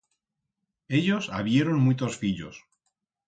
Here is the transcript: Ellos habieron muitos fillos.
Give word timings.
Ellos 0.87 1.29
habieron 1.29 1.77
muitos 1.79 2.17
fillos. 2.17 2.65